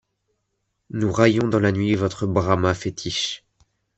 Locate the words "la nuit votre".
1.59-2.25